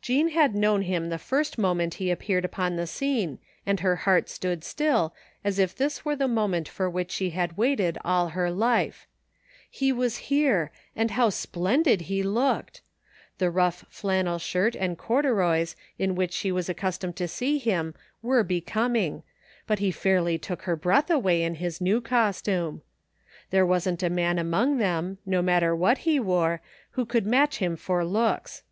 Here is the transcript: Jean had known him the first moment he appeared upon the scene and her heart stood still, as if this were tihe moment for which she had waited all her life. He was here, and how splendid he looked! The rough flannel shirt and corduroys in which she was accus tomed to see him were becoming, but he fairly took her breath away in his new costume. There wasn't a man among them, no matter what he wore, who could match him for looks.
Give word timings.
Jean 0.00 0.28
had 0.28 0.54
known 0.54 0.82
him 0.82 1.08
the 1.08 1.18
first 1.18 1.58
moment 1.58 1.94
he 1.94 2.08
appeared 2.08 2.44
upon 2.44 2.76
the 2.76 2.86
scene 2.86 3.40
and 3.66 3.80
her 3.80 3.96
heart 4.06 4.28
stood 4.28 4.62
still, 4.62 5.12
as 5.42 5.58
if 5.58 5.74
this 5.74 6.04
were 6.04 6.14
tihe 6.14 6.30
moment 6.30 6.68
for 6.68 6.88
which 6.88 7.10
she 7.10 7.30
had 7.30 7.56
waited 7.56 7.98
all 8.04 8.28
her 8.28 8.52
life. 8.52 9.08
He 9.68 9.90
was 9.90 10.30
here, 10.30 10.70
and 10.94 11.10
how 11.10 11.28
splendid 11.30 12.02
he 12.02 12.22
looked! 12.22 12.82
The 13.38 13.50
rough 13.50 13.84
flannel 13.90 14.38
shirt 14.38 14.76
and 14.76 14.96
corduroys 14.96 15.74
in 15.98 16.14
which 16.14 16.32
she 16.32 16.52
was 16.52 16.68
accus 16.68 17.00
tomed 17.00 17.16
to 17.16 17.26
see 17.26 17.58
him 17.58 17.96
were 18.22 18.44
becoming, 18.44 19.24
but 19.66 19.80
he 19.80 19.90
fairly 19.90 20.38
took 20.38 20.62
her 20.62 20.76
breath 20.76 21.10
away 21.10 21.42
in 21.42 21.56
his 21.56 21.80
new 21.80 22.00
costume. 22.00 22.82
There 23.50 23.66
wasn't 23.66 24.04
a 24.04 24.08
man 24.08 24.38
among 24.38 24.78
them, 24.78 25.18
no 25.26 25.42
matter 25.42 25.74
what 25.74 25.98
he 26.06 26.20
wore, 26.20 26.62
who 26.90 27.04
could 27.04 27.26
match 27.26 27.56
him 27.56 27.74
for 27.74 28.04
looks. 28.04 28.62